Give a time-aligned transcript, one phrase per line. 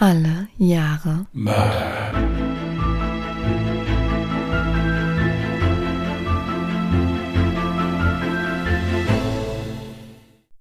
[0.00, 2.12] Alle Jahre Mörder.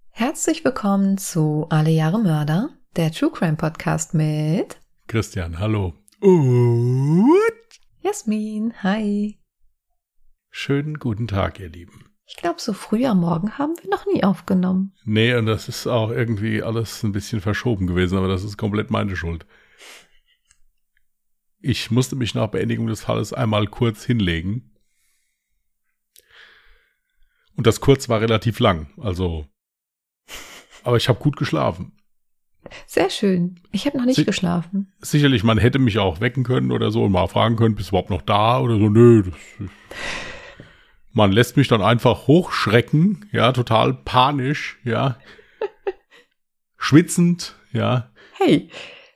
[0.09, 5.93] Herzlich willkommen zu Alle Jahre Mörder, der True Crime Podcast mit Christian, hallo.
[6.19, 7.43] Und
[8.01, 8.73] Jasmin.
[8.81, 9.37] Hi.
[10.49, 12.06] schönen guten Tag, ihr Lieben.
[12.29, 14.93] Ich glaube, so früh am Morgen haben wir noch nie aufgenommen.
[15.05, 18.91] Nee, und das ist auch irgendwie alles ein bisschen verschoben gewesen, aber das ist komplett
[18.91, 19.45] meine Schuld.
[21.61, 24.71] Ich musste mich nach Beendigung des Falles einmal kurz hinlegen.
[27.55, 29.47] Und das kurz war relativ lang, also.
[30.83, 31.93] Aber ich habe gut geschlafen.
[32.85, 33.61] Sehr schön.
[33.71, 34.91] Ich habe noch nicht Sie- geschlafen.
[34.99, 37.91] Sicherlich, man hätte mich auch wecken können oder so und mal fragen können, bist du
[37.91, 38.89] überhaupt noch da oder so.
[38.89, 39.71] Nö, das ist,
[41.17, 45.17] man lässt mich dann einfach hochschrecken, ja, total panisch, ja.
[46.77, 48.11] Schwitzend, ja.
[48.37, 48.69] Hey,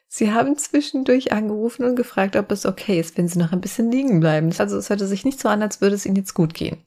[0.07, 3.91] Sie haben zwischendurch angerufen und gefragt, ob es okay ist, wenn Sie noch ein bisschen
[3.91, 4.51] liegen bleiben.
[4.57, 6.83] Also es hörte sich nicht so an, als würde es Ihnen jetzt gut gehen.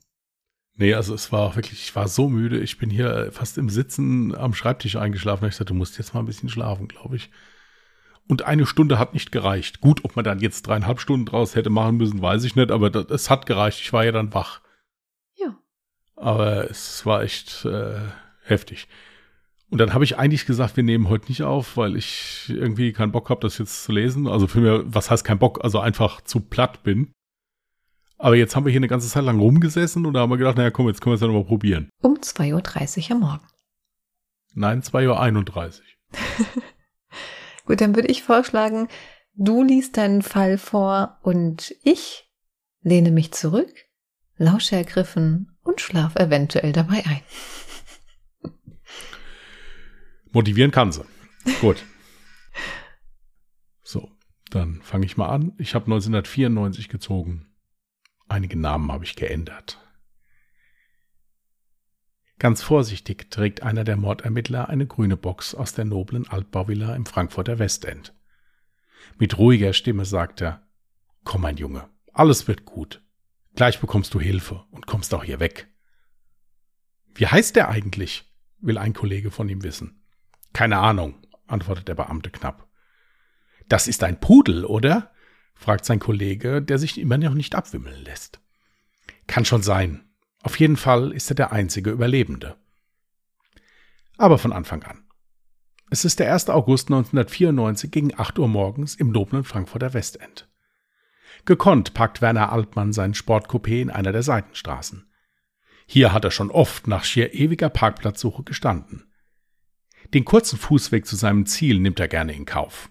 [0.77, 4.35] Nee, also es war wirklich, ich war so müde, ich bin hier fast im Sitzen
[4.35, 5.49] am Schreibtisch eingeschlafen.
[5.49, 7.31] Ich sagte, du musst jetzt mal ein bisschen schlafen, glaube ich.
[8.27, 9.81] Und eine Stunde hat nicht gereicht.
[9.81, 12.93] Gut, ob man dann jetzt dreieinhalb Stunden draus hätte machen müssen, weiß ich nicht, aber
[13.11, 13.81] es hat gereicht.
[13.81, 14.64] Ich war ja dann wach.
[16.17, 18.01] Aber es war echt äh,
[18.45, 18.89] heftig.
[19.71, 23.13] Und dann habe ich eigentlich gesagt, wir nehmen heute nicht auf, weil ich irgendwie keinen
[23.13, 24.29] Bock habe, das jetzt zu lesen.
[24.29, 25.65] Also für mich, was heißt kein Bock?
[25.65, 27.13] Also einfach zu platt bin.
[28.17, 30.57] Aber jetzt haben wir hier eine ganze Zeit lang rumgesessen und da haben wir gedacht,
[30.57, 31.91] naja, komm, jetzt können wir es ja nochmal probieren.
[32.01, 33.47] Um 2.30 Uhr am Morgen.
[34.55, 35.83] Nein, 2.31 Uhr.
[37.67, 38.89] Gut, dann würde ich vorschlagen,
[39.35, 42.31] du liest deinen Fall vor und ich
[42.83, 43.73] lehne mich zurück,
[44.37, 47.21] lausche ergriffen und schlaf eventuell dabei ein.
[50.33, 51.05] Motivieren kann sie.
[51.61, 51.85] Gut.
[53.83, 54.11] So,
[54.51, 55.53] dann fange ich mal an.
[55.59, 57.47] Ich habe 1994 gezogen.
[58.29, 59.81] Einige Namen habe ich geändert.
[62.39, 67.59] Ganz vorsichtig trägt einer der Mordermittler eine grüne Box aus der noblen Altbauvilla im Frankfurter
[67.59, 68.13] Westend.
[69.19, 70.67] Mit ruhiger Stimme sagt er,
[71.23, 73.04] Komm, mein Junge, alles wird gut.
[73.55, 75.69] Gleich bekommst du Hilfe und kommst auch hier weg.
[77.15, 78.31] Wie heißt der eigentlich?
[78.61, 80.03] will ein Kollege von ihm wissen.
[80.55, 82.67] Keine Ahnung, antwortet der Beamte knapp.
[83.69, 85.13] Das ist ein Pudel, oder?
[85.55, 88.41] fragt sein Kollege, der sich immer noch nicht abwimmeln lässt.
[89.27, 90.09] Kann schon sein.
[90.43, 92.57] Auf jeden Fall ist er der einzige Überlebende.
[94.17, 95.05] Aber von Anfang an.
[95.91, 96.49] Es ist der 1.
[96.51, 100.49] August 1994 gegen 8 Uhr morgens im noblen Frankfurter Westend.
[101.45, 105.07] Gekonnt packt Werner Altmann seinen Sportcoupé in einer der Seitenstraßen.
[105.87, 109.13] Hier hat er schon oft nach schier ewiger Parkplatzsuche gestanden.
[110.15, 112.91] Den kurzen Fußweg zu seinem Ziel nimmt er gerne in Kauf.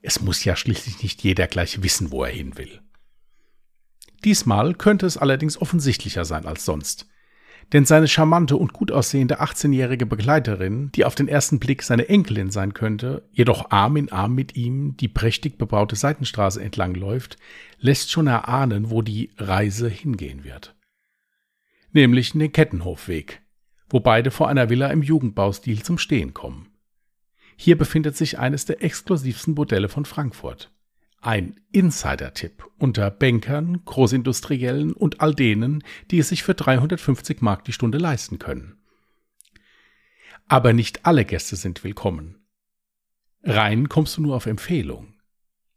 [0.00, 2.80] Es muss ja schließlich nicht jeder gleich wissen, wo er hin will.
[4.24, 7.06] Diesmal könnte es allerdings offensichtlicher sein als sonst.
[7.72, 12.50] Denn seine charmante und gut aussehende 18-jährige Begleiterin, die auf den ersten Blick seine Enkelin
[12.50, 17.38] sein könnte, jedoch Arm in Arm mit ihm die prächtig bebaute Seitenstraße entlang läuft,
[17.78, 20.76] lässt schon erahnen, wo die Reise hingehen wird.
[21.92, 23.42] Nämlich in den Kettenhofweg,
[23.88, 26.68] wo beide vor einer Villa im Jugendbaustil zum Stehen kommen.
[27.56, 30.70] Hier befindet sich eines der exklusivsten Bordelle von Frankfurt.
[31.26, 35.82] Ein Insider-Tipp unter Bankern, Großindustriellen und all denen,
[36.12, 38.76] die es sich für 350 Mark die Stunde leisten können.
[40.46, 42.46] Aber nicht alle Gäste sind willkommen.
[43.42, 45.14] Rein kommst du nur auf Empfehlung.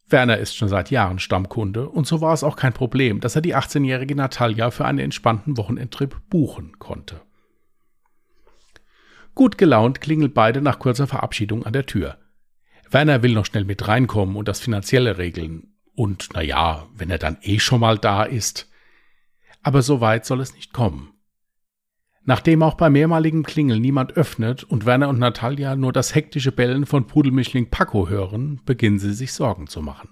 [0.07, 3.41] Werner ist schon seit Jahren Stammkunde und so war es auch kein Problem, dass er
[3.41, 7.21] die 18-jährige Natalia für einen entspannten Wochenendtrip buchen konnte.
[9.33, 12.19] Gut gelaunt klingeln beide nach kurzer Verabschiedung an der Tür.
[12.91, 15.73] Werner will noch schnell mit reinkommen und das Finanzielle regeln.
[15.95, 18.69] Und na ja, wenn er dann eh schon mal da ist.
[19.61, 21.13] Aber so weit soll es nicht kommen.
[22.23, 26.85] Nachdem auch bei mehrmaligem Klingeln niemand öffnet und Werner und Natalia nur das hektische Bellen
[26.85, 30.09] von Pudelmischling Paco hören, beginnen sie sich Sorgen zu machen.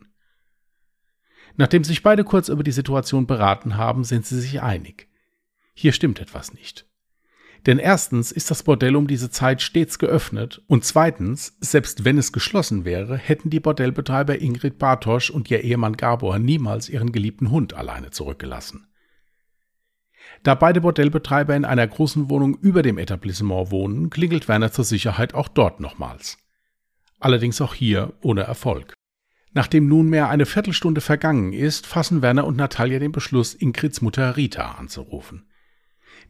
[1.57, 5.07] Nachdem sich beide kurz über die Situation beraten haben, sind sie sich einig.
[5.73, 6.86] Hier stimmt etwas nicht.
[7.65, 12.31] Denn erstens ist das Bordell um diese Zeit stets geöffnet und zweitens, selbst wenn es
[12.31, 17.73] geschlossen wäre, hätten die Bordellbetreiber Ingrid Bartosch und ihr Ehemann Gabor niemals ihren geliebten Hund
[17.73, 18.87] alleine zurückgelassen.
[20.43, 25.33] Da beide Bordellbetreiber in einer großen Wohnung über dem Etablissement wohnen, klingelt Werner zur Sicherheit
[25.33, 26.37] auch dort nochmals.
[27.19, 28.93] Allerdings auch hier ohne Erfolg.
[29.53, 34.73] Nachdem nunmehr eine Viertelstunde vergangen ist, fassen Werner und Natalia den Beschluss, Ingrids Mutter Rita
[34.73, 35.46] anzurufen.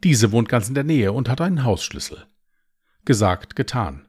[0.03, 2.25] Diese wohnt ganz in der Nähe und hat einen Hausschlüssel.
[3.05, 4.07] Gesagt, getan.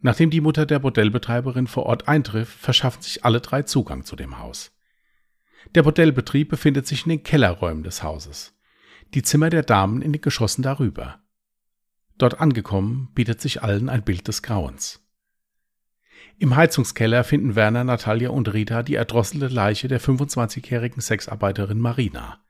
[0.00, 4.38] Nachdem die Mutter der Bordellbetreiberin vor Ort eintrifft, verschaffen sich alle drei Zugang zu dem
[4.38, 4.72] Haus.
[5.74, 8.58] Der Bordellbetrieb befindet sich in den Kellerräumen des Hauses.
[9.12, 11.20] Die Zimmer der Damen in den Geschossen darüber.
[12.16, 15.00] Dort angekommen, bietet sich allen ein Bild des Grauens.
[16.38, 22.42] Im Heizungskeller finden Werner, Natalia und Rita die erdrosselte Leiche der 25-jährigen Sexarbeiterin Marina.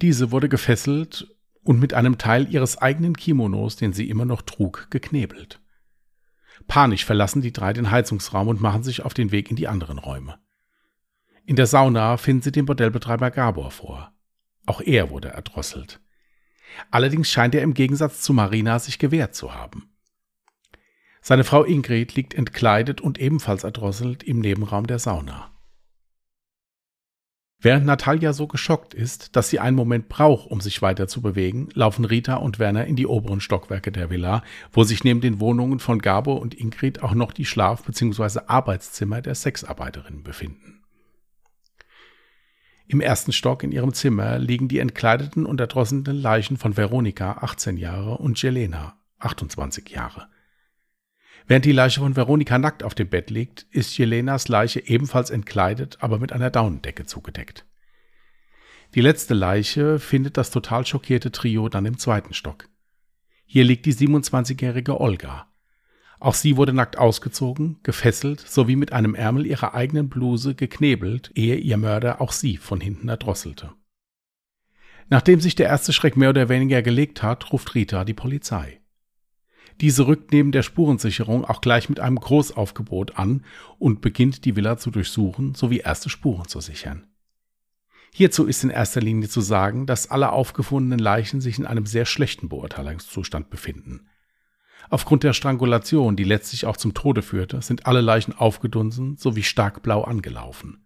[0.00, 1.33] Diese wurde gefesselt
[1.64, 5.60] und mit einem Teil ihres eigenen Kimonos, den sie immer noch trug, geknebelt.
[6.66, 9.98] Panisch verlassen die drei den Heizungsraum und machen sich auf den Weg in die anderen
[9.98, 10.38] Räume.
[11.46, 14.12] In der Sauna finden sie den Bordellbetreiber Gabor vor.
[14.66, 16.00] Auch er wurde erdrosselt.
[16.90, 19.90] Allerdings scheint er im Gegensatz zu Marina sich gewehrt zu haben.
[21.20, 25.53] Seine Frau Ingrid liegt entkleidet und ebenfalls erdrosselt im Nebenraum der Sauna.
[27.64, 31.70] Während Natalia so geschockt ist, dass sie einen Moment braucht, um sich weiter zu bewegen,
[31.72, 35.78] laufen Rita und Werner in die oberen Stockwerke der Villa, wo sich neben den Wohnungen
[35.78, 38.40] von Gabor und Ingrid auch noch die Schlaf- bzw.
[38.48, 40.82] Arbeitszimmer der Sexarbeiterinnen befinden.
[42.86, 47.78] Im ersten Stock in ihrem Zimmer liegen die entkleideten und erdrosselten Leichen von Veronika, 18
[47.78, 50.28] Jahre, und Jelena, 28 Jahre.
[51.46, 55.98] Während die Leiche von Veronika nackt auf dem Bett liegt, ist Jelenas Leiche ebenfalls entkleidet,
[56.00, 57.66] aber mit einer Daunendecke zugedeckt.
[58.94, 62.68] Die letzte Leiche findet das total schockierte Trio dann im zweiten Stock.
[63.44, 65.48] Hier liegt die 27-jährige Olga.
[66.18, 71.56] Auch sie wurde nackt ausgezogen, gefesselt sowie mit einem Ärmel ihrer eigenen Bluse geknebelt, ehe
[71.56, 73.72] ihr Mörder auch sie von hinten erdrosselte.
[75.10, 78.80] Nachdem sich der erste Schreck mehr oder weniger gelegt hat, ruft Rita die Polizei.
[79.80, 83.44] Diese rückt neben der Spurensicherung auch gleich mit einem Großaufgebot an
[83.78, 87.06] und beginnt die Villa zu durchsuchen sowie erste Spuren zu sichern.
[88.12, 92.06] Hierzu ist in erster Linie zu sagen, dass alle aufgefundenen Leichen sich in einem sehr
[92.06, 94.06] schlechten Beurteilungszustand befinden.
[94.88, 99.82] Aufgrund der Strangulation, die letztlich auch zum Tode führte, sind alle Leichen aufgedunsen sowie stark
[99.82, 100.84] blau angelaufen.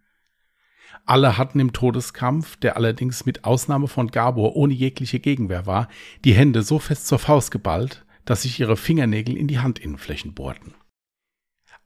[1.05, 5.89] Alle hatten im Todeskampf, der allerdings mit Ausnahme von Gabor ohne jegliche Gegenwehr war,
[6.25, 10.75] die Hände so fest zur Faust geballt, dass sich ihre Fingernägel in die Handinnenflächen bohrten.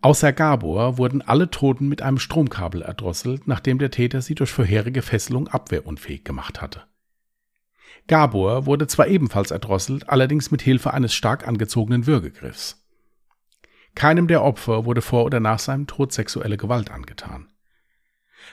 [0.01, 5.03] Außer Gabor wurden alle Toten mit einem Stromkabel erdrosselt, nachdem der Täter sie durch vorherige
[5.03, 6.83] Fesselung abwehrunfähig gemacht hatte.
[8.09, 12.85] Gabor wurde zwar ebenfalls erdrosselt, allerdings mit Hilfe eines stark angezogenen Würgegriffs.
[13.95, 17.52] Keinem der Opfer wurde vor oder nach seinem Tod sexuelle Gewalt angetan.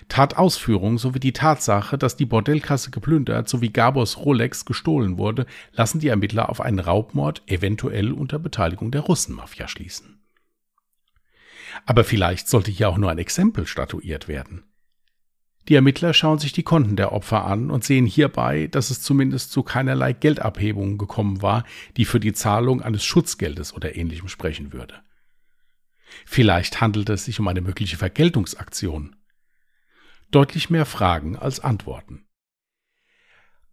[0.07, 6.07] Tatausführung sowie die Tatsache, dass die Bordellkasse geplündert sowie Gabors Rolex gestohlen wurde, lassen die
[6.07, 10.19] Ermittler auf einen Raubmord eventuell unter Beteiligung der Russenmafia schließen.
[11.85, 14.63] Aber vielleicht sollte hier auch nur ein Exempel statuiert werden.
[15.67, 19.51] Die Ermittler schauen sich die Konten der Opfer an und sehen hierbei, dass es zumindest
[19.51, 21.63] zu keinerlei Geldabhebungen gekommen war,
[21.95, 24.95] die für die Zahlung eines Schutzgeldes oder ähnlichem sprechen würde.
[26.25, 29.15] Vielleicht handelt es sich um eine mögliche Vergeltungsaktion
[30.31, 32.25] deutlich mehr Fragen als Antworten.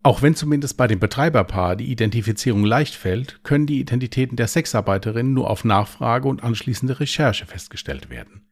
[0.02, 5.34] Auch wenn zumindest bei dem Betreiberpaar die Identifizierung leicht fällt, können die Identitäten der Sexarbeiterinnen
[5.34, 8.48] nur auf Nachfrage und anschließende Recherche festgestellt werden.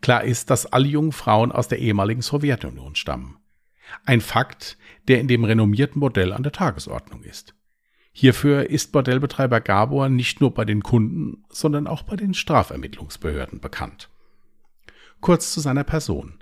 [0.00, 3.38] Klar ist, dass alle jungen Frauen aus der ehemaligen Sowjetunion stammen.
[4.04, 4.78] Ein Fakt,
[5.08, 7.54] der in dem renommierten Bordell an der Tagesordnung ist.
[8.12, 14.10] Hierfür ist Bordellbetreiber Gabor nicht nur bei den Kunden, sondern auch bei den Strafermittlungsbehörden bekannt.
[15.20, 16.38] Kurz zu seiner Person.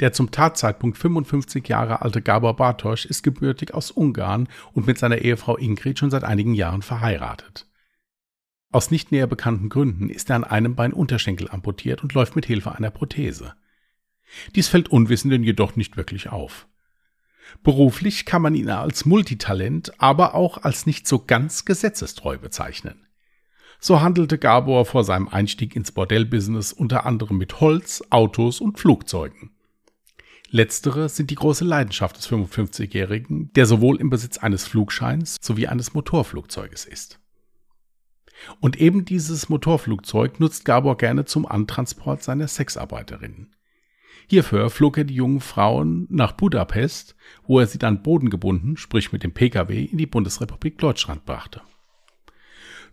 [0.00, 5.18] Der zum Tatzeitpunkt 55 Jahre alte Gabor Bartosch ist gebürtig aus Ungarn und mit seiner
[5.18, 7.68] Ehefrau Ingrid schon seit einigen Jahren verheiratet.
[8.72, 12.44] Aus nicht näher bekannten Gründen ist er an einem Bein Unterschenkel amputiert und läuft mit
[12.44, 13.54] Hilfe einer Prothese.
[14.56, 16.66] Dies fällt Unwissenden jedoch nicht wirklich auf.
[17.62, 23.06] Beruflich kann man ihn als Multitalent, aber auch als nicht so ganz gesetzestreu bezeichnen.
[23.78, 29.53] So handelte Gabor vor seinem Einstieg ins Bordellbusiness unter anderem mit Holz, Autos und Flugzeugen.
[30.54, 35.94] Letztere sind die große Leidenschaft des 55-Jährigen, der sowohl im Besitz eines Flugscheins sowie eines
[35.94, 37.18] Motorflugzeuges ist.
[38.60, 43.56] Und eben dieses Motorflugzeug nutzt Gabor gerne zum Antransport seiner Sexarbeiterinnen.
[44.28, 47.16] Hierfür flog er die jungen Frauen nach Budapest,
[47.48, 51.62] wo er sie dann bodengebunden, sprich mit dem Pkw, in die Bundesrepublik Deutschland brachte.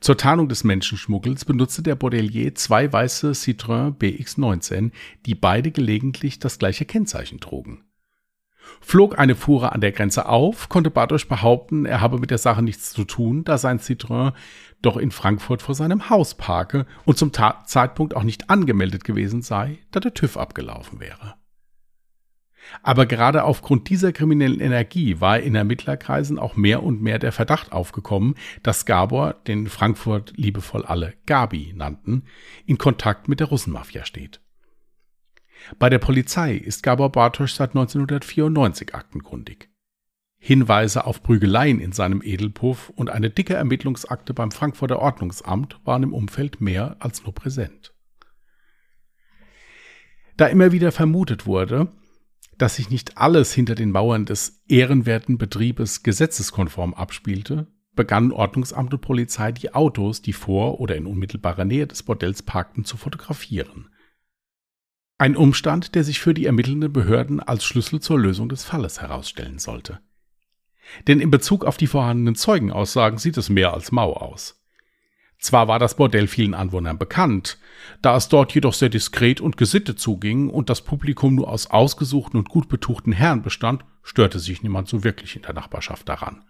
[0.01, 4.89] Zur Tarnung des Menschenschmuggels benutzte der Bordelier zwei weiße Citroën BX19,
[5.27, 7.83] die beide gelegentlich das gleiche Kennzeichen trugen.
[8.79, 12.63] Flog eine Fuhre an der Grenze auf, konnte Bartosch behaupten, er habe mit der Sache
[12.63, 14.33] nichts zu tun, da sein Citroën
[14.81, 19.43] doch in Frankfurt vor seinem Haus parke und zum Ta Zeitpunkt auch nicht angemeldet gewesen
[19.43, 21.35] sei, da der TÜV abgelaufen wäre.
[22.83, 27.71] Aber gerade aufgrund dieser kriminellen Energie war in Ermittlerkreisen auch mehr und mehr der Verdacht
[27.71, 32.23] aufgekommen, dass Gabor, den Frankfurt liebevoll alle Gabi nannten,
[32.65, 34.41] in Kontakt mit der Russenmafia steht.
[35.77, 39.69] Bei der Polizei ist Gabor Bartosch seit 1994 aktenkundig.
[40.43, 46.13] Hinweise auf Prügeleien in seinem Edelpuff und eine dicke Ermittlungsakte beim Frankfurter Ordnungsamt waren im
[46.15, 47.93] Umfeld mehr als nur präsent.
[50.37, 51.91] Da immer wieder vermutet wurde,
[52.61, 57.65] dass sich nicht alles hinter den Mauern des ehrenwerten Betriebes gesetzeskonform abspielte,
[57.95, 62.85] begannen Ordnungsamt und Polizei die Autos, die vor oder in unmittelbarer Nähe des Bordells parkten,
[62.85, 63.89] zu fotografieren.
[65.17, 69.57] Ein Umstand, der sich für die ermittelnden Behörden als Schlüssel zur Lösung des Falles herausstellen
[69.57, 69.99] sollte.
[71.07, 74.60] Denn in Bezug auf die vorhandenen Zeugenaussagen sieht es mehr als mau aus.
[75.41, 77.57] Zwar war das Bordell vielen Anwohnern bekannt,
[78.03, 82.37] da es dort jedoch sehr diskret und gesittet zuging und das Publikum nur aus ausgesuchten
[82.39, 86.43] und gut betuchten Herren bestand, störte sich niemand so wirklich in der Nachbarschaft daran.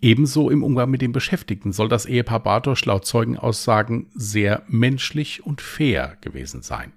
[0.00, 5.60] Ebenso im Umgang mit den Beschäftigten soll das Ehepaar Bartosch laut Zeugenaussagen sehr menschlich und
[5.60, 6.92] fair gewesen sein.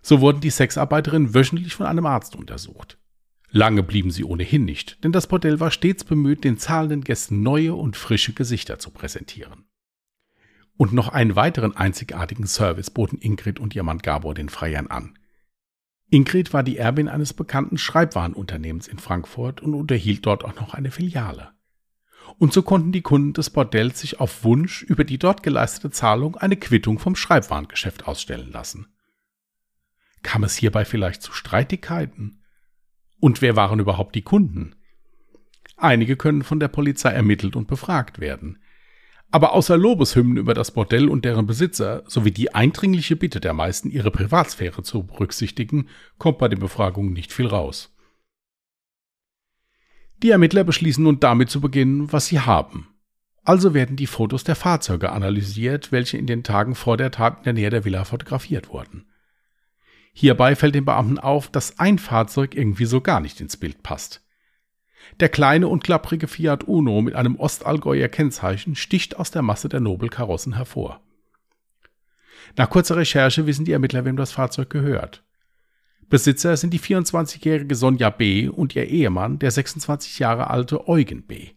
[0.00, 2.96] So wurden die Sexarbeiterinnen wöchentlich von einem Arzt untersucht.
[3.50, 7.74] Lange blieben sie ohnehin nicht, denn das Bordell war stets bemüht, den zahlenden Gästen neue
[7.74, 9.64] und frische Gesichter zu präsentieren.
[10.76, 15.18] Und noch einen weiteren einzigartigen Service boten Ingrid und ihr Mann Gabor den Freiern an.
[16.10, 20.90] Ingrid war die Erbin eines bekannten Schreibwarenunternehmens in Frankfurt und unterhielt dort auch noch eine
[20.90, 21.52] Filiale.
[22.38, 26.36] Und so konnten die Kunden des Bordells sich auf Wunsch über die dort geleistete Zahlung
[26.36, 28.86] eine Quittung vom Schreibwarengeschäft ausstellen lassen.
[30.22, 32.37] Kam es hierbei vielleicht zu Streitigkeiten?
[33.20, 34.74] Und wer waren überhaupt die Kunden?
[35.76, 38.58] Einige können von der Polizei ermittelt und befragt werden.
[39.30, 43.90] Aber außer Lobeshymnen über das Bordell und deren Besitzer sowie die eindringliche Bitte der meisten,
[43.90, 47.94] ihre Privatsphäre zu berücksichtigen, kommt bei den Befragungen nicht viel raus.
[50.22, 52.88] Die Ermittler beschließen nun damit zu beginnen, was sie haben.
[53.44, 57.44] Also werden die Fotos der Fahrzeuge analysiert, welche in den Tagen vor der Tat in
[57.44, 59.06] der Nähe der Villa fotografiert wurden.
[60.12, 64.22] Hierbei fällt den Beamten auf, dass ein Fahrzeug irgendwie so gar nicht ins Bild passt.
[65.20, 69.80] Der kleine und klapprige Fiat Uno mit einem Ostallgäuer Kennzeichen sticht aus der Masse der
[69.80, 71.00] Nobelkarossen hervor.
[72.56, 75.24] Nach kurzer Recherche wissen die Ermittler, wem das Fahrzeug gehört.
[76.08, 78.48] Besitzer sind die 24-jährige Sonja B.
[78.48, 81.50] und ihr Ehemann, der 26 Jahre alte Eugen B.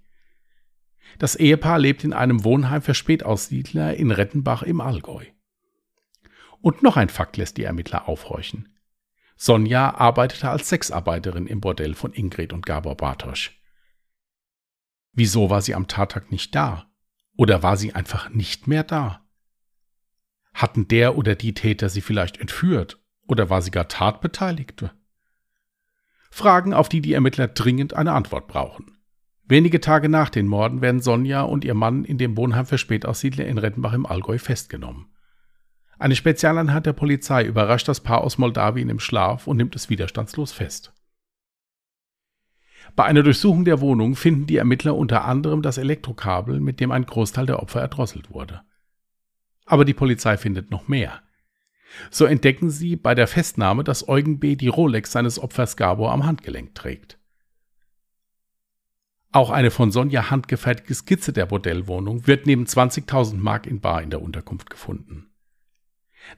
[1.20, 5.24] Das Ehepaar lebt in einem Wohnheim für Spätaussiedler in Rettenbach im Allgäu.
[6.62, 8.78] Und noch ein Fakt lässt die Ermittler aufhorchen.
[9.36, 13.60] Sonja arbeitete als Sexarbeiterin im Bordell von Ingrid und Gabor Bartosch.
[15.14, 16.92] Wieso war sie am Tattag nicht da?
[17.36, 19.26] Oder war sie einfach nicht mehr da?
[20.54, 23.00] Hatten der oder die Täter sie vielleicht entführt?
[23.28, 24.92] Oder war sie gar Tatbeteiligte?
[26.30, 28.98] Fragen, auf die die Ermittler dringend eine Antwort brauchen.
[29.44, 33.46] Wenige Tage nach den Morden werden Sonja und ihr Mann in dem Wohnheim für Spätaussiedler
[33.46, 35.08] in Rettenbach im Allgäu festgenommen.
[36.02, 40.52] Eine Spezialeinheit der Polizei überrascht das Paar aus Moldawien im Schlaf und nimmt es widerstandslos
[40.52, 40.94] fest.
[42.96, 47.06] Bei einer Durchsuchung der Wohnung finden die Ermittler unter anderem das Elektrokabel, mit dem ein
[47.06, 48.62] Großteil der Opfer erdrosselt wurde.
[49.68, 51.22] Aber die Polizei findet noch mehr.
[52.10, 54.56] So entdecken sie bei der Festnahme, dass Eugen B.
[54.56, 57.20] die Rolex seines Opfers Gabor am Handgelenk trägt.
[59.32, 64.10] Auch eine von Sonja handgefertigte Skizze der Bordellwohnung wird neben 20.000 Mark in Bar in
[64.10, 65.31] der Unterkunft gefunden.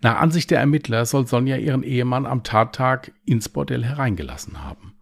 [0.01, 4.93] Nach Ansicht der Ermittler soll Sonja ihren Ehemann am Tattag ins Bordell hereingelassen haben.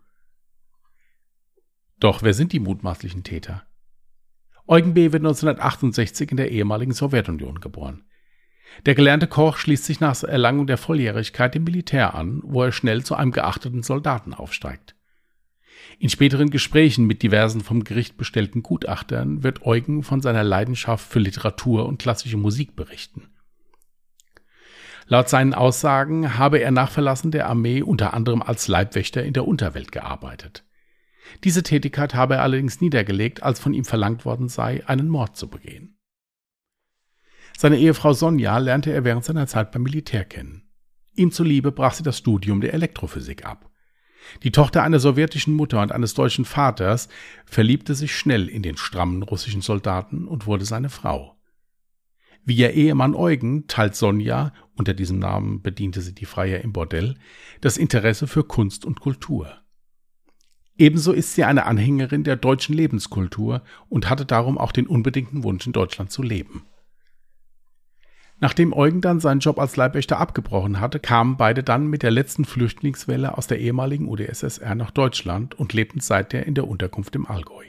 [2.00, 3.64] Doch wer sind die mutmaßlichen Täter?
[4.68, 5.12] Eugen B.
[5.12, 8.04] wird 1968 in der ehemaligen Sowjetunion geboren.
[8.86, 13.04] Der gelernte Koch schließt sich nach Erlangung der Volljährigkeit dem Militär an, wo er schnell
[13.04, 14.96] zu einem geachteten Soldaten aufsteigt.
[16.00, 21.20] In späteren Gesprächen mit diversen vom Gericht bestellten Gutachtern wird Eugen von seiner Leidenschaft für
[21.20, 23.31] Literatur und klassische Musik berichten.
[25.12, 29.46] Laut seinen Aussagen habe er nach Verlassen der Armee unter anderem als Leibwächter in der
[29.46, 30.64] Unterwelt gearbeitet.
[31.44, 35.50] Diese Tätigkeit habe er allerdings niedergelegt, als von ihm verlangt worden sei, einen Mord zu
[35.50, 36.00] begehen.
[37.58, 40.70] Seine Ehefrau Sonja lernte er während seiner Zeit beim Militär kennen.
[41.14, 43.70] Ihm zuliebe brach sie das Studium der Elektrophysik ab.
[44.44, 47.10] Die Tochter einer sowjetischen Mutter und eines deutschen Vaters
[47.44, 51.36] verliebte sich schnell in den strammen russischen Soldaten und wurde seine Frau.
[52.44, 54.52] Wie ihr Ehemann Eugen teilt Sonja,
[54.82, 57.14] unter diesem Namen bediente sie die Freier im Bordell,
[57.62, 59.62] das Interesse für Kunst und Kultur.
[60.76, 65.68] Ebenso ist sie eine Anhängerin der deutschen Lebenskultur und hatte darum auch den unbedingten Wunsch,
[65.68, 66.66] in Deutschland zu leben.
[68.40, 72.44] Nachdem Eugen dann seinen Job als Leibwächter abgebrochen hatte, kamen beide dann mit der letzten
[72.44, 77.66] Flüchtlingswelle aus der ehemaligen UdSSR nach Deutschland und lebten seither in der Unterkunft im Allgäu.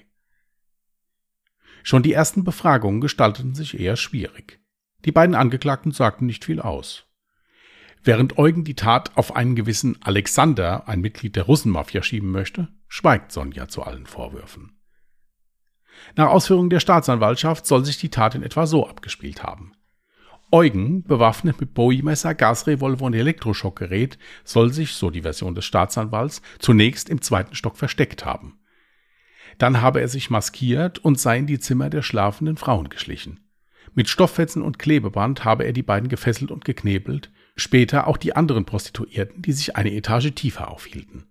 [1.83, 4.62] Schon die ersten Befragungen gestalteten sich eher schwierig.
[5.05, 7.07] Die beiden Angeklagten sagten nicht viel aus.
[8.05, 13.31] Während Eugen die Tat auf einen gewissen Alexander, ein Mitglied der Russenmafia, schieben möchte, schweigt
[13.31, 14.77] Sonja zu allen Vorwürfen.
[16.17, 19.73] Nach Ausführungen der Staatsanwaltschaft soll sich die Tat in etwa so abgespielt haben.
[20.51, 27.09] Eugen, bewaffnet mit Bowie-Messer, Gasrevolver und Elektroschockgerät, soll sich, so die Version des Staatsanwalts, zunächst
[27.09, 28.59] im zweiten Stock versteckt haben.
[29.59, 33.41] Dann habe er sich maskiert und sei in die Zimmer der schlafenden Frauen geschlichen.
[33.95, 38.65] Mit Stofffetzen und Klebeband habe er die beiden gefesselt und geknebelt, später auch die anderen
[38.65, 41.27] Prostituierten, die sich eine Etage tiefer aufhielten.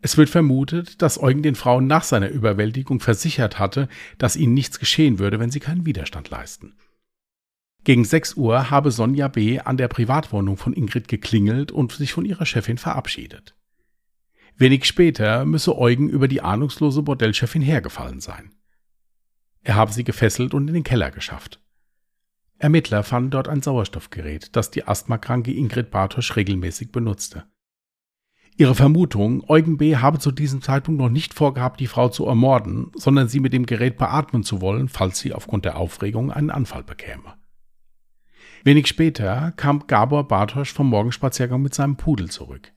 [0.00, 4.78] Es wird vermutet, dass Eugen den Frauen nach seiner Überwältigung versichert hatte, dass ihnen nichts
[4.78, 6.76] geschehen würde, wenn sie keinen Widerstand leisten.
[7.82, 9.58] Gegen 6 Uhr habe Sonja B.
[9.58, 13.56] an der Privatwohnung von Ingrid geklingelt und sich von ihrer Chefin verabschiedet.
[14.56, 18.52] Wenig später müsse Eugen über die ahnungslose Bordellchefin hergefallen sein.
[19.68, 21.60] Er habe sie gefesselt und in den Keller geschafft.
[22.56, 27.44] Ermittler fanden dort ein Sauerstoffgerät, das die asthmakranke Ingrid Bartosch regelmäßig benutzte.
[28.56, 29.96] Ihre Vermutung, Eugen B.
[29.96, 33.66] habe zu diesem Zeitpunkt noch nicht vorgehabt, die Frau zu ermorden, sondern sie mit dem
[33.66, 37.34] Gerät beatmen zu wollen, falls sie aufgrund der Aufregung einen Anfall bekäme.
[38.64, 42.72] Wenig später kam Gabor Bartosch vom Morgenspaziergang mit seinem Pudel zurück.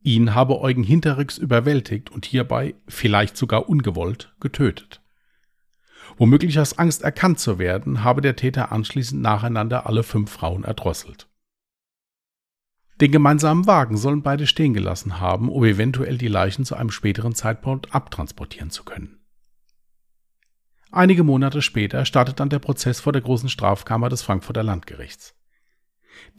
[0.00, 5.03] Ihn habe Eugen hinterrücks überwältigt und hierbei, vielleicht sogar ungewollt, getötet.
[6.16, 11.28] Womöglich aus Angst erkannt zu werden, habe der Täter anschließend nacheinander alle fünf Frauen erdrosselt.
[13.00, 17.34] Den gemeinsamen Wagen sollen beide stehen gelassen haben, um eventuell die Leichen zu einem späteren
[17.34, 19.18] Zeitpunkt abtransportieren zu können.
[20.92, 25.34] Einige Monate später startet dann der Prozess vor der großen Strafkammer des Frankfurter Landgerichts.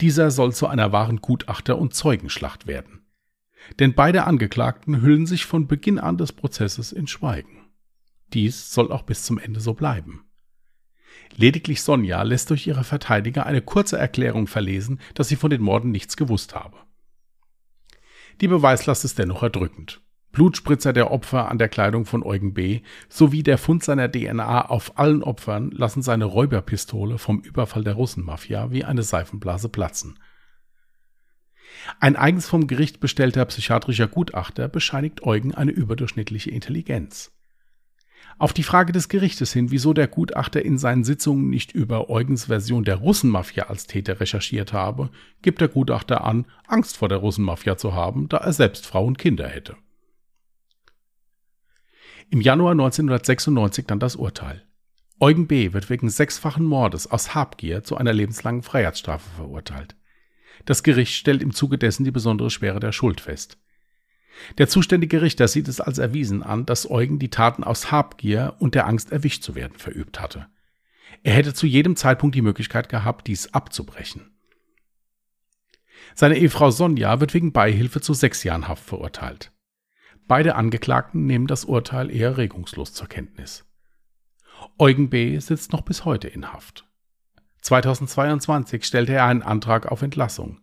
[0.00, 3.06] Dieser soll zu einer wahren Gutachter- und Zeugenschlacht werden.
[3.78, 7.55] Denn beide Angeklagten hüllen sich von Beginn an des Prozesses in Schweigen.
[8.32, 10.24] Dies soll auch bis zum Ende so bleiben.
[11.36, 15.90] Lediglich Sonja lässt durch ihre Verteidiger eine kurze Erklärung verlesen, dass sie von den Morden
[15.90, 16.76] nichts gewusst habe.
[18.40, 20.02] Die Beweislast ist dennoch erdrückend.
[20.32, 22.82] Blutspritzer der Opfer an der Kleidung von Eugen B.
[23.08, 28.70] sowie der Fund seiner DNA auf allen Opfern lassen seine Räuberpistole vom Überfall der Russenmafia
[28.70, 30.18] wie eine Seifenblase platzen.
[32.00, 37.32] Ein eigens vom Gericht bestellter psychiatrischer Gutachter bescheinigt Eugen eine überdurchschnittliche Intelligenz.
[38.38, 42.46] Auf die Frage des Gerichtes hin, wieso der Gutachter in seinen Sitzungen nicht über Eugens
[42.46, 45.08] Version der Russenmafia als Täter recherchiert habe,
[45.40, 49.16] gibt der Gutachter an, Angst vor der Russenmafia zu haben, da er selbst Frau und
[49.16, 49.76] Kinder hätte.
[52.28, 54.62] Im Januar 1996 dann das Urteil.
[55.18, 55.72] Eugen B.
[55.72, 59.96] wird wegen sechsfachen Mordes aus Habgier zu einer lebenslangen Freiheitsstrafe verurteilt.
[60.66, 63.56] Das Gericht stellt im Zuge dessen die besondere Schwere der Schuld fest.
[64.58, 68.74] Der zuständige Richter sieht es als erwiesen an, dass Eugen die Taten aus Habgier und
[68.74, 70.46] der Angst erwischt zu werden verübt hatte.
[71.22, 74.30] Er hätte zu jedem Zeitpunkt die Möglichkeit gehabt, dies abzubrechen.
[76.14, 79.52] Seine Ehefrau Sonja wird wegen Beihilfe zu sechs Jahren Haft verurteilt.
[80.28, 83.64] Beide Angeklagten nehmen das Urteil eher regungslos zur Kenntnis.
[84.78, 85.38] Eugen B.
[85.38, 86.86] sitzt noch bis heute in Haft.
[87.62, 90.60] 2022 stellte er einen Antrag auf Entlassung.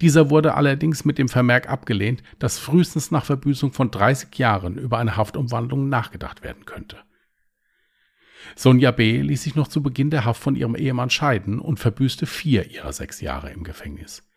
[0.00, 4.98] Dieser wurde allerdings mit dem Vermerk abgelehnt, dass frühestens nach Verbüßung von 30 Jahren über
[4.98, 6.98] eine Haftumwandlung nachgedacht werden könnte.
[8.56, 9.20] Sonja B.
[9.20, 12.92] ließ sich noch zu Beginn der Haft von ihrem Ehemann scheiden und verbüßte vier ihrer
[12.92, 14.28] sechs Jahre im Gefängnis.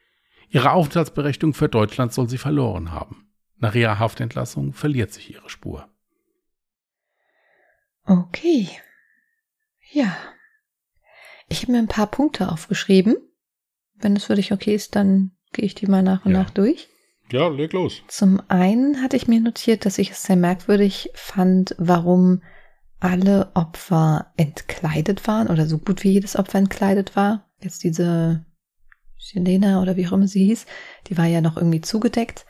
[0.50, 3.32] Ihre Aufenthaltsberechtigung für Deutschland soll sie verloren haben.
[3.58, 5.90] Nach ihrer Haftentlassung verliert sich ihre Spur.
[8.06, 8.70] Okay.
[9.92, 10.16] Ja.
[11.48, 13.18] Ich habe mir ein paar Punkte aufgeschrieben.
[13.96, 16.40] Wenn es für dich okay ist, dann gehe ich die mal nach und ja.
[16.40, 16.90] nach durch.
[17.32, 18.04] Ja, leg los.
[18.08, 22.44] Zum einen hatte ich mir notiert, dass ich es sehr merkwürdig fand, warum
[23.00, 27.50] alle Opfer entkleidet waren oder so gut wie jedes Opfer entkleidet war.
[27.62, 28.46] Jetzt diese
[29.18, 30.66] Selena oder wie auch immer sie hieß,
[31.08, 32.46] die war ja noch irgendwie zugedeckt.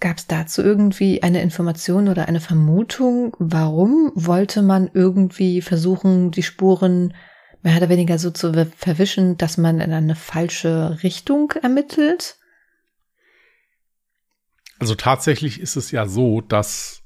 [0.00, 3.34] Gab es dazu irgendwie eine Information oder eine Vermutung?
[3.40, 7.14] Warum wollte man irgendwie versuchen, die Spuren
[7.62, 12.36] mehr oder weniger so zu verwischen, dass man in eine falsche Richtung ermittelt?
[14.78, 17.02] Also tatsächlich ist es ja so, dass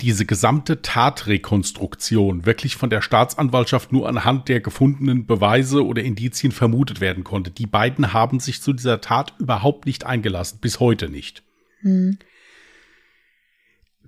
[0.00, 7.00] diese gesamte Tatrekonstruktion wirklich von der Staatsanwaltschaft nur anhand der gefundenen Beweise oder Indizien vermutet
[7.00, 7.50] werden konnte.
[7.50, 11.44] Die beiden haben sich zu dieser Tat überhaupt nicht eingelassen, bis heute nicht.
[11.80, 12.18] Hm.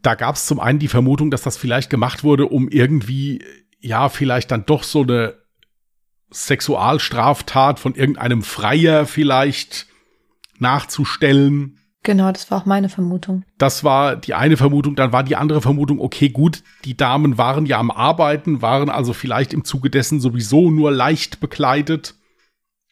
[0.02, 3.42] Da gab es zum einen die Vermutung, dass das vielleicht gemacht wurde, um irgendwie
[3.84, 5.34] ja, vielleicht dann doch so eine
[6.32, 9.86] Sexualstraftat von irgendeinem Freier vielleicht
[10.58, 11.78] nachzustellen.
[12.02, 13.44] Genau, das war auch meine Vermutung.
[13.58, 14.96] Das war die eine Vermutung.
[14.96, 19.12] Dann war die andere Vermutung, okay, gut, die Damen waren ja am Arbeiten, waren also
[19.12, 22.14] vielleicht im Zuge dessen sowieso nur leicht bekleidet.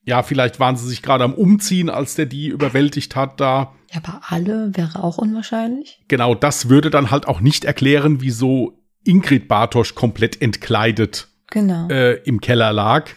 [0.04, 3.72] Ja, vielleicht waren sie sich gerade am Umziehen, als der die überwältigt hat da.
[3.90, 6.00] Ja, aber alle wäre auch unwahrscheinlich.
[6.08, 11.88] Genau, das würde dann halt auch nicht erklären, wieso Ingrid Bartosch komplett entkleidet Genau.
[11.88, 13.10] äh, im Keller lag.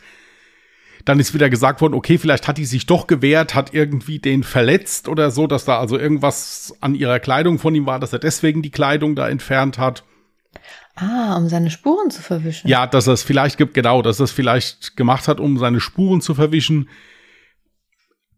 [1.06, 4.44] Dann ist wieder gesagt worden, okay, vielleicht hat die sich doch gewehrt, hat irgendwie den
[4.44, 8.20] verletzt oder so, dass da also irgendwas an ihrer Kleidung von ihm war, dass er
[8.20, 10.04] deswegen die Kleidung da entfernt hat.
[10.96, 12.68] ah, um seine Spuren zu verwischen.
[12.68, 15.80] Ja, dass er es vielleicht gibt, genau, dass er es vielleicht gemacht hat, um seine
[15.80, 16.90] Spuren zu verwischen.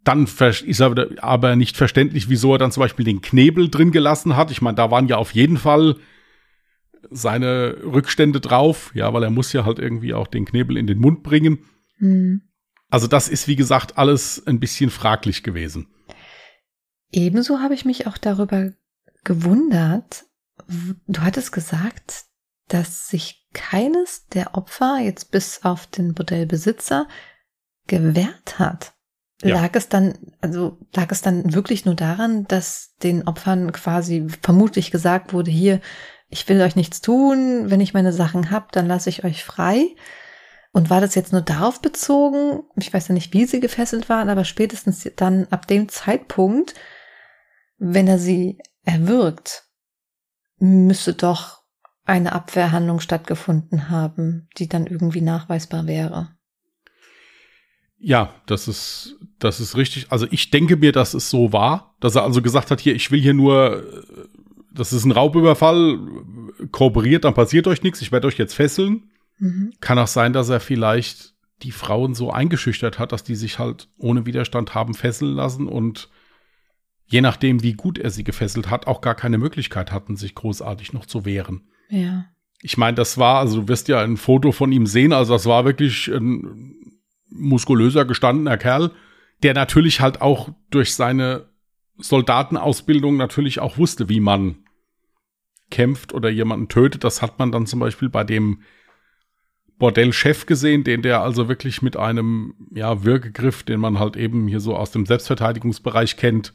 [0.04, 4.36] Dann ist er aber nicht verständlich, wieso er dann zum Beispiel den Knebel drin gelassen
[4.36, 4.52] hat.
[4.52, 5.96] Ich meine, da waren ja auf jeden Fall
[7.10, 11.00] seine Rückstände drauf, ja, weil er muss ja halt irgendwie auch den Knebel in den
[11.00, 11.60] Mund bringen.
[11.98, 12.42] Hm.
[12.90, 15.88] Also das ist, wie gesagt, alles ein bisschen fraglich gewesen.
[17.12, 18.72] Ebenso habe ich mich auch darüber
[19.24, 20.26] gewundert.
[21.08, 22.26] Du hattest gesagt,
[22.68, 27.08] dass sich keines der Opfer, jetzt bis auf den Bordellbesitzer,
[27.88, 28.94] gewehrt hat.
[29.42, 29.62] Ja.
[29.62, 34.92] Lag es dann, also lag es dann wirklich nur daran, dass den Opfern quasi vermutlich
[34.92, 35.80] gesagt wurde, hier,
[36.30, 39.96] ich will euch nichts tun, wenn ich meine Sachen hab, dann lasse ich euch frei.
[40.72, 42.64] Und war das jetzt nur darauf bezogen?
[42.76, 46.76] Ich weiß ja nicht, wie sie gefesselt waren, aber spätestens dann ab dem Zeitpunkt,
[47.78, 49.64] wenn er sie erwürgt,
[50.60, 51.62] müsste doch
[52.06, 56.38] eine Abwehrhandlung stattgefunden haben, die dann irgendwie nachweisbar wäre.
[58.00, 60.12] Ja, das ist, das ist richtig.
[60.12, 63.12] Also ich denke mir, dass es so war, dass er also gesagt hat, hier, ich
[63.12, 64.28] will hier nur, äh,
[64.78, 66.00] das ist ein Raubüberfall,
[66.72, 69.12] kooperiert, dann passiert euch nichts, ich werde euch jetzt fesseln.
[69.40, 69.74] Mhm.
[69.82, 73.90] Kann auch sein, dass er vielleicht die Frauen so eingeschüchtert hat, dass die sich halt
[73.98, 76.10] ohne Widerstand haben fesseln lassen und
[77.06, 80.94] je nachdem, wie gut er sie gefesselt hat, auch gar keine Möglichkeit hatten, sich großartig
[80.94, 81.68] noch zu wehren.
[81.90, 82.26] Ja.
[82.62, 85.46] Ich meine, das war, also du wirst ja ein Foto von ihm sehen, also das
[85.46, 86.76] war wirklich ein
[87.30, 88.92] muskulöser, gestandener Kerl,
[89.44, 91.50] der natürlich halt auch durch seine
[91.98, 94.58] Soldatenausbildung natürlich auch wusste, wie man
[95.70, 97.04] kämpft oder jemanden tötet.
[97.04, 98.62] Das hat man dann zum Beispiel bei dem
[99.78, 104.60] Bordellchef gesehen, den der also wirklich mit einem ja, Würgegriff, den man halt eben hier
[104.60, 106.52] so aus dem Selbstverteidigungsbereich kennt,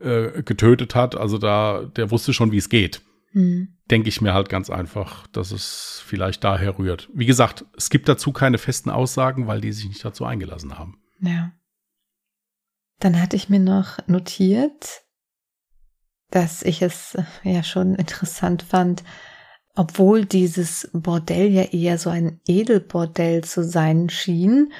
[0.00, 1.16] äh, getötet hat.
[1.16, 3.02] Also da, der wusste schon, wie es geht
[3.34, 3.76] Hm.
[3.90, 7.10] denke ich mir halt ganz einfach, dass es vielleicht daher rührt.
[7.12, 11.02] Wie gesagt, es gibt dazu keine festen Aussagen, weil die sich nicht dazu eingelassen haben.
[11.20, 11.52] Ja.
[13.00, 15.02] Dann hatte ich mir noch notiert,
[16.30, 19.04] dass ich es äh, ja schon interessant fand,
[19.74, 24.72] obwohl dieses Bordell ja eher so ein Edelbordell zu sein schien,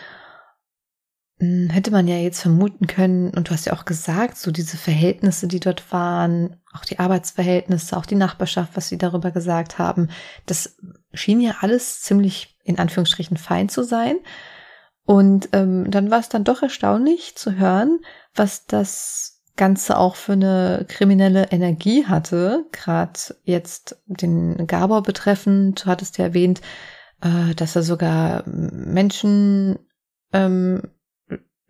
[1.40, 4.76] hm, hätte man ja jetzt vermuten können, und du hast ja auch gesagt, so diese
[4.76, 10.08] Verhältnisse, die dort waren, auch die Arbeitsverhältnisse, auch die Nachbarschaft, was sie darüber gesagt haben,
[10.46, 10.76] das
[11.12, 14.16] schien ja alles ziemlich in Anführungsstrichen fein zu sein.
[15.06, 18.00] Und ähm, dann war es dann doch erstaunlich zu hören,
[18.34, 22.66] was das Ganze auch für eine kriminelle Energie hatte.
[22.72, 26.60] Gerade jetzt den Gabor betreffend, du hattest ja erwähnt,
[27.20, 29.78] äh, dass er sogar Menschen
[30.32, 30.82] ähm,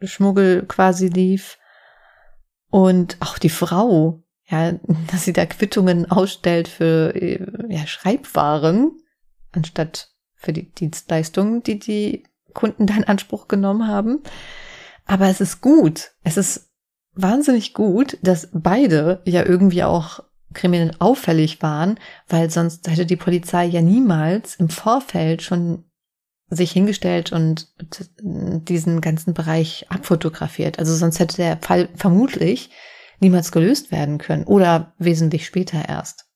[0.02, 1.58] Schmuggel quasi lief.
[2.70, 4.72] Und auch die Frau, ja,
[5.12, 8.98] dass sie da Quittungen ausstellt für äh, ja, Schreibwaren,
[9.52, 14.22] anstatt für die Dienstleistungen, die die Kunden da in Anspruch genommen haben.
[15.06, 16.12] Aber es ist gut.
[16.22, 16.70] Es ist
[17.14, 20.20] wahnsinnig gut, dass beide ja irgendwie auch
[20.52, 21.98] kriminell auffällig waren,
[22.28, 25.84] weil sonst hätte die Polizei ja niemals im Vorfeld schon
[26.48, 27.68] sich hingestellt und
[28.20, 30.78] diesen ganzen Bereich abfotografiert.
[30.78, 32.70] Also sonst hätte der Fall vermutlich
[33.20, 36.26] niemals gelöst werden können oder wesentlich später erst.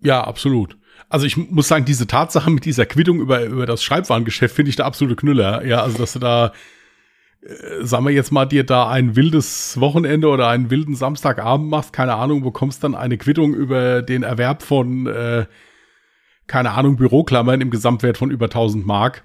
[0.00, 0.78] Ja, absolut.
[1.08, 4.76] Also ich muss sagen, diese Tatsache mit dieser Quittung über, über das Schreibwarengeschäft finde ich
[4.76, 5.64] der absolute Knüller.
[5.66, 6.52] Ja, also dass du da,
[7.80, 12.14] sagen wir jetzt mal, dir da ein wildes Wochenende oder einen wilden Samstagabend machst, keine
[12.14, 15.46] Ahnung, bekommst dann eine Quittung über den Erwerb von, äh,
[16.46, 19.24] keine Ahnung, Büroklammern im Gesamtwert von über 1000 Mark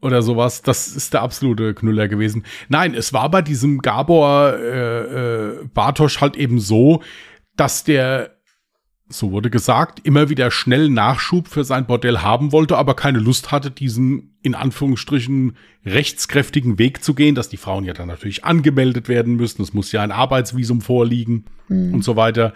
[0.00, 0.62] oder sowas.
[0.62, 2.44] Das ist der absolute Knüller gewesen.
[2.68, 7.02] Nein, es war bei diesem Gabor äh, äh, Bartosch halt eben so,
[7.56, 8.35] dass der
[9.08, 13.52] so wurde gesagt, immer wieder schnell Nachschub für sein Bordell haben wollte, aber keine Lust
[13.52, 19.08] hatte, diesen in Anführungsstrichen rechtskräftigen Weg zu gehen, dass die Frauen ja dann natürlich angemeldet
[19.08, 19.62] werden müssen.
[19.62, 21.94] Es muss ja ein Arbeitsvisum vorliegen Hm.
[21.94, 22.52] und so weiter.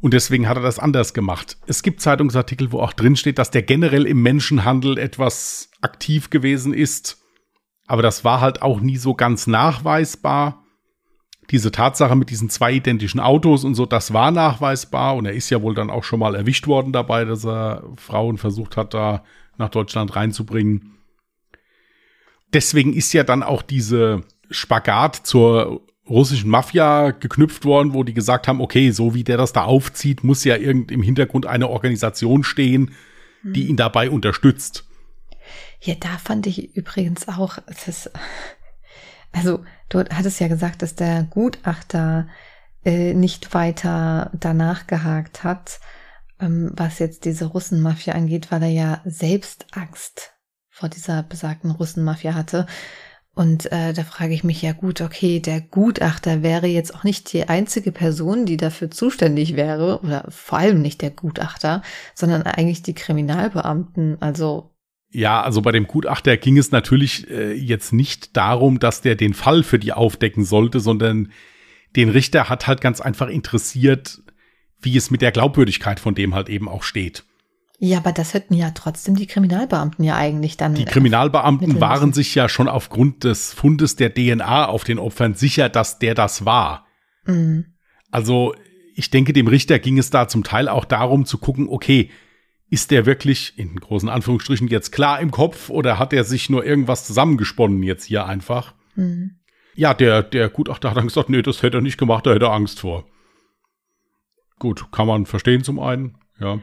[0.00, 1.56] Und deswegen hat er das anders gemacht.
[1.66, 6.74] Es gibt Zeitungsartikel, wo auch drin steht, dass der generell im Menschenhandel etwas aktiv gewesen
[6.74, 7.22] ist.
[7.86, 10.63] Aber das war halt auch nie so ganz nachweisbar.
[11.50, 15.16] Diese Tatsache mit diesen zwei identischen Autos und so, das war nachweisbar.
[15.16, 18.38] Und er ist ja wohl dann auch schon mal erwischt worden dabei, dass er Frauen
[18.38, 19.24] versucht hat, da
[19.58, 20.94] nach Deutschland reinzubringen.
[22.52, 28.46] Deswegen ist ja dann auch diese Spagat zur russischen Mafia geknüpft worden, wo die gesagt
[28.46, 32.44] haben, okay, so wie der das da aufzieht, muss ja irgend im Hintergrund eine Organisation
[32.44, 32.92] stehen,
[33.42, 34.84] die ihn dabei unterstützt.
[35.80, 38.10] Ja, da fand ich übrigens auch, das,
[39.32, 42.28] also du hattest ja gesagt, dass der Gutachter
[42.84, 45.80] äh, nicht weiter danach gehakt hat,
[46.40, 50.34] ähm, was jetzt diese Russenmafia angeht, weil er ja selbst Angst
[50.70, 52.66] vor dieser besagten Russenmafia hatte.
[53.34, 57.32] Und äh, da frage ich mich ja gut, okay, der Gutachter wäre jetzt auch nicht
[57.32, 61.82] die einzige Person, die dafür zuständig wäre, oder vor allem nicht der Gutachter,
[62.14, 64.22] sondern eigentlich die Kriminalbeamten.
[64.22, 64.73] Also
[65.14, 69.32] ja, also bei dem Gutachter ging es natürlich äh, jetzt nicht darum, dass der den
[69.32, 71.30] Fall für die aufdecken sollte, sondern
[71.94, 74.22] den Richter hat halt ganz einfach interessiert,
[74.80, 77.24] wie es mit der Glaubwürdigkeit von dem halt eben auch steht.
[77.78, 80.74] Ja, aber das hätten ja trotzdem die Kriminalbeamten ja eigentlich dann.
[80.74, 85.68] Die Kriminalbeamten waren sich ja schon aufgrund des Fundes der DNA auf den Opfern sicher,
[85.68, 86.86] dass der das war.
[87.24, 87.66] Mhm.
[88.10, 88.54] Also
[88.96, 92.10] ich denke, dem Richter ging es da zum Teil auch darum zu gucken, okay,
[92.74, 96.66] ist der wirklich in großen Anführungsstrichen jetzt klar im Kopf oder hat er sich nur
[96.66, 98.74] irgendwas zusammengesponnen jetzt hier einfach?
[98.96, 99.36] Mhm.
[99.76, 102.46] Ja, der, der Gutachter hat dann gesagt, nee, das hätte er nicht gemacht, da hätte
[102.46, 103.04] er Angst vor.
[104.58, 106.58] Gut, kann man verstehen zum einen, ja.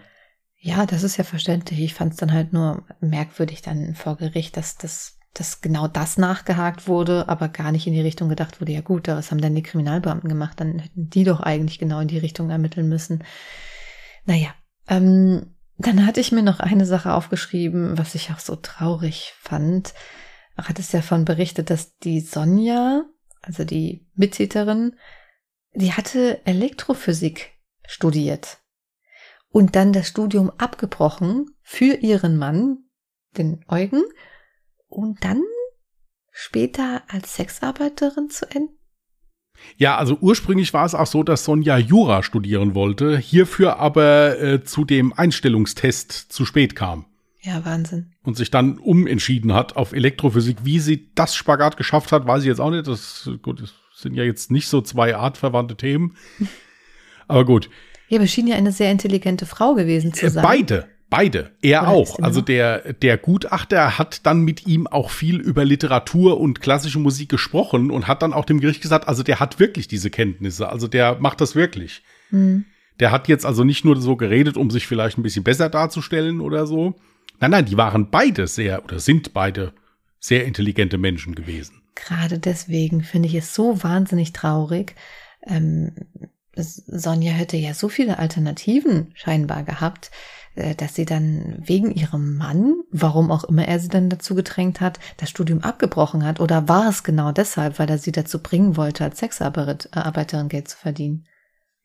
[0.58, 1.80] Ja, das ist ja verständlich.
[1.80, 6.17] Ich fand es dann halt nur merkwürdig dann vor Gericht, dass das dass genau das
[6.17, 9.56] nachgehakt wurde, aber gar nicht in die Richtung gedacht wurde, ja gut, was haben denn
[9.56, 10.60] die Kriminalbeamten gemacht?
[10.60, 13.24] Dann hätten die doch eigentlich genau in die Richtung ermitteln müssen.
[14.26, 14.54] Naja,
[14.89, 15.56] ähm,
[15.88, 19.94] dann hatte ich mir noch eine Sache aufgeschrieben, was ich auch so traurig fand.
[20.58, 23.04] Hat es ja davon berichtet, dass die Sonja,
[23.41, 24.96] also die Mittäterin,
[25.74, 27.54] die hatte Elektrophysik
[27.88, 28.60] studiert
[29.50, 32.89] und dann das Studium abgebrochen für ihren Mann,
[33.38, 34.04] den Eugen,
[34.88, 35.41] und dann
[36.32, 38.81] später als Sexarbeiterin zu enden?
[39.78, 44.63] Ja, also ursprünglich war es auch so, dass Sonja Jura studieren wollte, hierfür aber äh,
[44.63, 47.06] zu dem Einstellungstest zu spät kam.
[47.41, 48.12] Ja, Wahnsinn.
[48.24, 50.58] Und sich dann umentschieden hat auf Elektrophysik.
[50.63, 52.86] Wie sie das Spagat geschafft hat, weiß ich jetzt auch nicht.
[52.88, 56.15] Das, gut, das sind ja jetzt nicht so zwei artverwandte Themen.
[57.28, 57.69] Aber gut.
[58.10, 60.43] Ja, aber schien ja eine sehr intelligente Frau gewesen zu äh, sein.
[60.43, 61.52] Beide, beide.
[61.62, 62.17] Er auch.
[62.19, 67.30] Also der, der Gutachter hat dann mit ihm auch viel über Literatur und klassische Musik
[67.30, 70.69] gesprochen und hat dann auch dem Gericht gesagt, also der hat wirklich diese Kenntnisse.
[70.69, 72.02] Also der macht das wirklich.
[72.32, 72.65] Mhm.
[73.00, 76.41] Der hat jetzt also nicht nur so geredet, um sich vielleicht ein bisschen besser darzustellen
[76.41, 76.95] oder so.
[77.39, 79.74] Nein, nein, die waren beide sehr oder sind beide
[80.19, 81.82] sehr intelligente Menschen gewesen.
[81.95, 84.95] Gerade deswegen finde ich es so wahnsinnig traurig,
[85.45, 85.93] ähm,
[86.56, 90.12] Sonja hätte ja so viele Alternativen scheinbar gehabt,
[90.55, 94.99] dass sie dann wegen ihrem Mann, warum auch immer er sie dann dazu gedrängt hat,
[95.17, 96.39] das Studium abgebrochen hat.
[96.39, 100.77] Oder war es genau deshalb, weil er sie dazu bringen wollte, als Sexarbeiterin Geld zu
[100.77, 101.25] verdienen?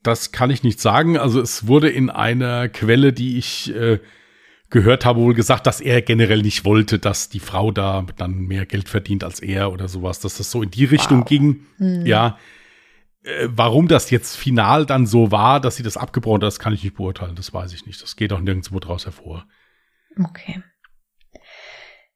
[0.02, 1.16] Das kann ich nicht sagen.
[1.16, 4.00] Also es wurde in einer Quelle, die ich äh,
[4.70, 8.66] gehört habe, wohl gesagt, dass er generell nicht wollte, dass die Frau da dann mehr
[8.66, 11.28] Geld verdient als er oder sowas, dass das so in die Richtung wow.
[11.28, 11.66] ging.
[11.78, 12.04] Hm.
[12.04, 12.32] Ja, äh,
[13.46, 16.84] warum das jetzt final dann so war, dass sie das abgebrochen hat, das kann ich
[16.84, 17.34] nicht beurteilen.
[17.34, 18.02] Das weiß ich nicht.
[18.02, 19.46] Das geht auch nirgendwo draus hervor.
[20.22, 20.62] Okay.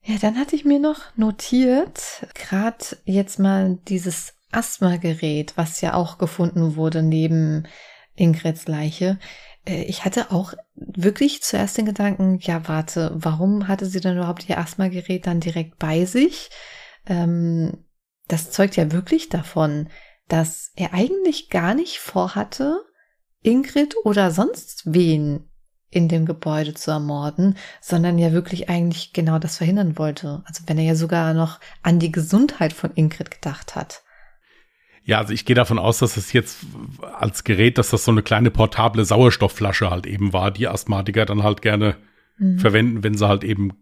[0.03, 6.19] Ja, dann hatte ich mir noch notiert, gerade jetzt mal dieses Asthma-Gerät, was ja auch
[6.19, 7.67] gefunden wurde neben
[8.15, 9.19] Ingrids Leiche.
[9.67, 14.49] Äh, ich hatte auch wirklich zuerst den Gedanken, ja, warte, warum hatte sie denn überhaupt
[14.49, 16.51] ihr Asthma-Gerät dann direkt bei sich?
[17.07, 17.85] Ähm,
[18.27, 19.89] das zeugt ja wirklich davon,
[20.31, 22.85] dass er eigentlich gar nicht vorhatte,
[23.43, 25.51] Ingrid oder sonst wen
[25.91, 30.43] in dem Gebäude zu ermorden, sondern ja wirklich eigentlich genau das verhindern wollte.
[30.47, 34.03] Also wenn er ja sogar noch an die Gesundheit von Ingrid gedacht hat.
[35.03, 36.59] Ja, also ich gehe davon aus, dass es jetzt
[37.19, 41.43] als Gerät, dass das so eine kleine portable Sauerstoffflasche halt eben war, die Asthmatiker dann
[41.43, 41.97] halt gerne
[42.39, 42.61] mhm.
[42.61, 43.73] verwenden, wenn sie halt eben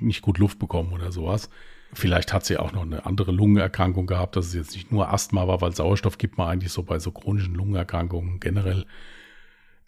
[0.00, 1.48] nicht gut Luft bekommen oder sowas.
[1.94, 5.46] Vielleicht hat sie auch noch eine andere Lungenerkrankung gehabt, dass es jetzt nicht nur Asthma
[5.46, 8.86] war, weil Sauerstoff gibt man eigentlich so bei so chronischen Lungenerkrankungen generell.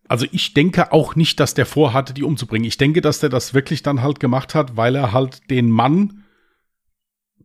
[0.06, 2.68] Also ich denke auch nicht, dass der vorhatte, die umzubringen.
[2.68, 6.24] Ich denke, dass der das wirklich dann halt gemacht hat, weil er halt den Mann,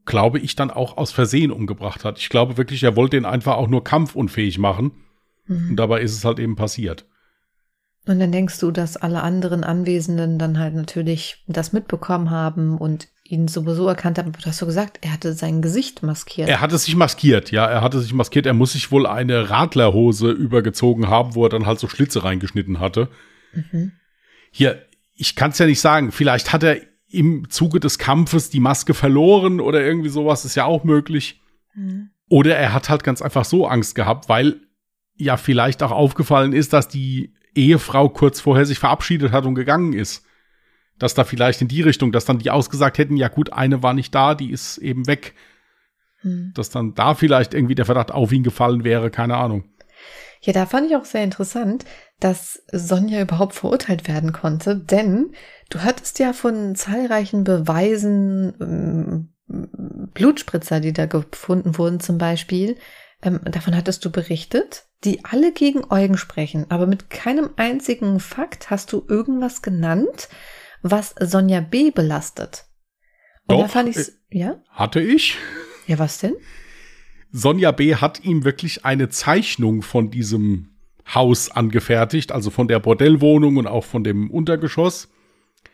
[0.05, 2.19] glaube ich, dann auch aus Versehen umgebracht hat.
[2.19, 4.91] Ich glaube wirklich, er wollte ihn einfach auch nur kampfunfähig machen.
[5.45, 5.69] Mhm.
[5.69, 7.05] Und dabei ist es halt eben passiert.
[8.05, 13.07] Und dann denkst du, dass alle anderen Anwesenden dann halt natürlich das mitbekommen haben und
[13.29, 14.31] ihn sowieso erkannt haben.
[14.31, 16.49] Du hast so gesagt, er hatte sein Gesicht maskiert.
[16.49, 18.47] Er hatte sich maskiert, ja, er hatte sich maskiert.
[18.47, 22.79] Er muss sich wohl eine Radlerhose übergezogen haben, wo er dann halt so Schlitze reingeschnitten
[22.79, 23.09] hatte.
[23.53, 23.91] Mhm.
[24.51, 24.83] Hier,
[25.15, 26.11] ich kann es ja nicht sagen.
[26.11, 30.65] Vielleicht hat er im Zuge des Kampfes die Maske verloren oder irgendwie sowas, ist ja
[30.65, 31.41] auch möglich.
[31.75, 32.09] Mhm.
[32.29, 34.61] Oder er hat halt ganz einfach so Angst gehabt, weil
[35.15, 39.93] ja vielleicht auch aufgefallen ist, dass die Ehefrau kurz vorher sich verabschiedet hat und gegangen
[39.93, 40.25] ist.
[40.99, 43.93] Dass da vielleicht in die Richtung, dass dann die ausgesagt hätten, ja gut, eine war
[43.93, 45.33] nicht da, die ist eben weg.
[46.21, 46.51] Hm.
[46.53, 49.63] Dass dann da vielleicht irgendwie der Verdacht auf ihn gefallen wäre, keine Ahnung.
[50.41, 51.85] Ja, da fand ich auch sehr interessant,
[52.19, 55.33] dass Sonja überhaupt verurteilt werden konnte, denn
[55.69, 59.29] du hattest ja von zahlreichen Beweisen, ähm,
[60.13, 62.77] Blutspritzer, die da gefunden wurden zum Beispiel,
[63.21, 68.69] ähm, davon hattest du berichtet, die alle gegen Eugen sprechen, aber mit keinem einzigen Fakt
[68.69, 70.29] hast du irgendwas genannt,
[70.81, 71.91] was Sonja B.
[71.91, 72.65] belastet.
[73.47, 74.61] Und Doch, da fand ich's, äh, ja?
[74.69, 75.37] Hatte ich.
[75.87, 76.35] Ja, was denn?
[77.31, 77.95] Sonja B.
[77.95, 80.69] hat ihm wirklich eine Zeichnung von diesem
[81.13, 85.09] Haus angefertigt, also von der Bordellwohnung und auch von dem Untergeschoss,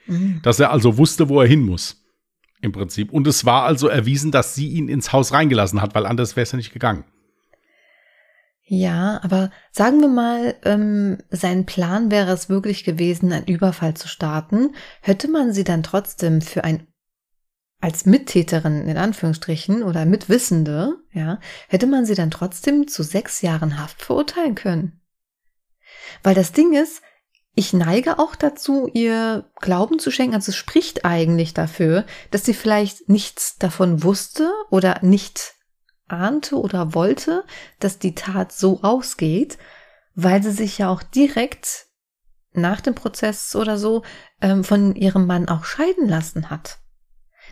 [0.08, 0.40] mhm.
[0.44, 2.02] dass er also wusste, wo er hin muss.
[2.62, 3.12] Im Prinzip.
[3.12, 6.44] Und es war also erwiesen, dass sie ihn ins Haus reingelassen hat, weil anders wäre
[6.44, 7.04] es ja nicht gegangen.
[8.68, 14.08] Ja, aber sagen wir mal, ähm, sein Plan wäre es wirklich gewesen, einen Überfall zu
[14.08, 14.76] starten.
[15.02, 16.88] Hätte man sie dann trotzdem für ein
[17.80, 23.80] als Mittäterin in Anführungsstrichen oder Mitwissende, ja, hätte man sie dann trotzdem zu sechs Jahren
[23.80, 25.02] Haft verurteilen können.
[26.24, 27.04] Weil das Ding ist,
[27.54, 30.36] ich neige auch dazu, ihr Glauben zu schenken.
[30.36, 35.55] Also es spricht eigentlich dafür, dass sie vielleicht nichts davon wusste oder nicht
[36.08, 37.44] ahnte oder wollte,
[37.80, 39.58] dass die Tat so ausgeht,
[40.14, 41.88] weil sie sich ja auch direkt
[42.54, 44.04] nach dem Prozess oder so
[44.42, 46.80] ähm, von ihrem Mann auch scheiden lassen hat.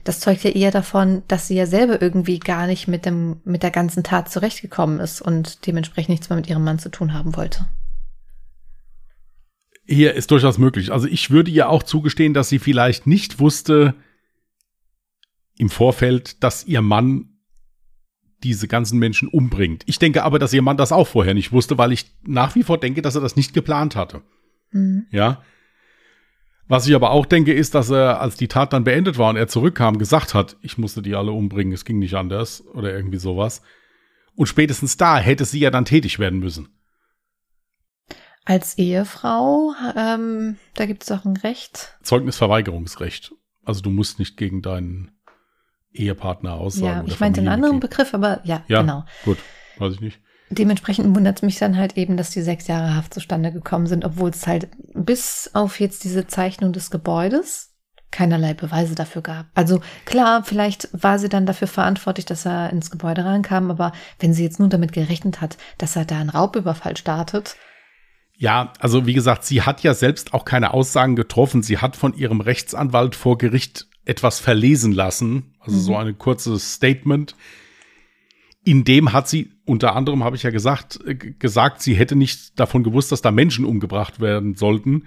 [0.04, 3.64] Das zeugt ja eher davon, dass sie ja selber irgendwie gar nicht mit dem, mit
[3.64, 7.36] der ganzen Tat zurechtgekommen ist und dementsprechend nichts mehr mit ihrem Mann zu tun haben
[7.36, 7.70] wollte.
[9.86, 10.92] Hier ist durchaus möglich.
[10.92, 13.94] Also ich würde ihr auch zugestehen, dass sie vielleicht nicht wusste
[15.58, 17.33] im Vorfeld, dass ihr Mann
[18.44, 19.84] diese ganzen Menschen umbringt.
[19.86, 22.64] Ich denke aber, dass ihr Mann das auch vorher nicht wusste, weil ich nach wie
[22.64, 24.22] vor denke, dass er das nicht geplant hatte.
[24.72, 25.08] Mhm.
[25.12, 25.44] Ja.
[26.68, 29.36] Was ich aber auch denke, ist, dass er, als die Tat dann beendet war und
[29.36, 33.18] er zurückkam, gesagt hat, ich musste die alle umbringen, es ging nicht anders oder irgendwie
[33.18, 33.62] sowas.
[34.36, 36.70] Und spätestens da hätte sie ja dann tätig werden müssen.
[38.46, 41.98] Als Ehefrau, ähm, da gibt es auch ein Recht.
[42.04, 43.34] Zeugnisverweigerungsrecht.
[43.64, 45.12] Also du musst nicht gegen deinen
[45.94, 47.08] Ehepartner aussagen.
[47.08, 49.06] Ja, ich meinte einen anderen Begriff, aber ja, ja, genau.
[49.24, 49.38] Gut,
[49.78, 50.20] weiß ich nicht.
[50.50, 54.06] Dementsprechend wundert es mich dann halt eben, dass die sechs Jahre Haft zustande gekommen sind,
[54.06, 57.74] obwohl es halt bis auf jetzt diese Zeichnung des Gebäudes
[58.12, 59.48] keinerlei Beweise dafür gab.
[59.56, 64.34] Also klar, vielleicht war sie dann dafür verantwortlich, dass er ins Gebäude reinkam, aber wenn
[64.34, 67.56] sie jetzt nur damit gerechnet hat, dass er da einen Raubüberfall startet.
[68.38, 71.64] Ja, also wie gesagt, sie hat ja selbst auch keine Aussagen getroffen.
[71.64, 75.82] Sie hat von ihrem Rechtsanwalt vor Gericht etwas verlesen lassen, also mhm.
[75.82, 77.36] so ein kurzes Statement.
[78.66, 82.60] In dem hat sie, unter anderem habe ich ja gesagt, äh, gesagt, sie hätte nicht
[82.60, 85.06] davon gewusst, dass da Menschen umgebracht werden sollten.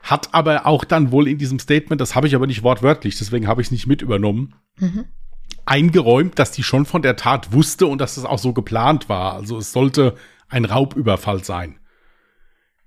[0.00, 3.46] Hat aber auch dann wohl in diesem Statement, das habe ich aber nicht wortwörtlich, deswegen
[3.46, 5.04] habe ich es nicht mit übernommen, mhm.
[5.64, 9.34] eingeräumt, dass die schon von der Tat wusste und dass es auch so geplant war.
[9.34, 10.16] Also es sollte
[10.48, 11.78] ein Raubüberfall sein.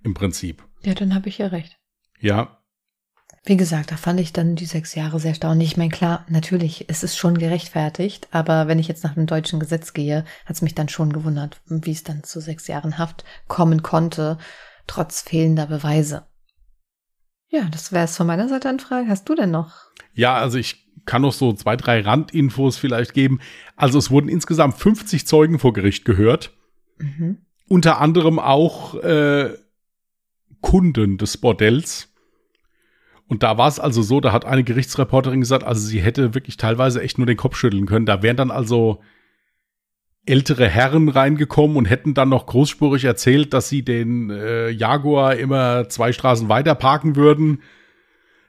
[0.03, 0.63] Im Prinzip.
[0.83, 1.79] Ja, dann habe ich ja recht.
[2.19, 2.59] Ja,
[3.45, 5.71] wie gesagt, da fand ich dann die sechs Jahre sehr erstaunlich.
[5.71, 9.59] Ich meine, klar, natürlich, es ist schon gerechtfertigt, aber wenn ich jetzt nach dem deutschen
[9.59, 13.23] Gesetz gehe, hat es mich dann schon gewundert, wie es dann zu sechs Jahren Haft
[13.47, 14.39] kommen konnte,
[14.87, 16.25] trotz fehlender Beweise.
[17.49, 19.07] Ja, das wäre es von meiner Seite an Frage.
[19.07, 19.75] Hast du denn noch?
[20.13, 23.39] Ja, also ich kann noch so zwei, drei Randinfos vielleicht geben.
[23.75, 26.51] Also es wurden insgesamt 50 Zeugen vor Gericht gehört.
[26.97, 27.45] Mhm.
[27.67, 29.53] Unter anderem auch äh,
[30.61, 32.14] Kunden des Bordells
[33.27, 36.57] und da war es also so, da hat eine Gerichtsreporterin gesagt, also sie hätte wirklich
[36.57, 38.05] teilweise echt nur den Kopf schütteln können.
[38.05, 39.01] Da wären dann also
[40.27, 45.89] ältere Herren reingekommen und hätten dann noch großspurig erzählt, dass sie den äh, Jaguar immer
[45.89, 47.61] zwei Straßen weiter parken würden,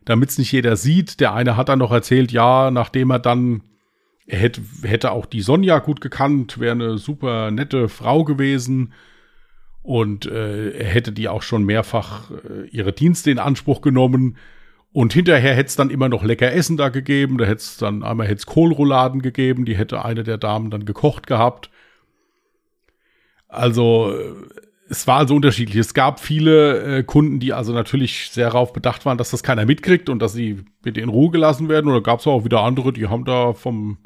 [0.05, 1.21] damit es nicht jeder sieht.
[1.21, 3.63] Der eine hat dann noch erzählt, ja, nachdem er dann,
[4.27, 8.93] er hätte, hätte auch die Sonja gut gekannt, wäre eine super nette Frau gewesen.
[9.83, 14.37] Und äh, er hätte die auch schon mehrfach äh, ihre Dienste in Anspruch genommen.
[14.97, 17.37] Und hinterher hätte es dann immer noch lecker Essen da gegeben.
[17.37, 21.27] Da hätte es dann einmal hätte Kohlrouladen gegeben, die hätte eine der Damen dann gekocht
[21.27, 21.69] gehabt.
[23.47, 24.11] Also
[24.89, 25.77] es war also unterschiedlich.
[25.77, 29.67] Es gab viele äh, Kunden, die also natürlich sehr darauf bedacht waren, dass das keiner
[29.67, 31.91] mitkriegt und dass sie bitte in Ruhe gelassen werden.
[31.91, 33.99] Oder gab es auch wieder andere, die haben da vom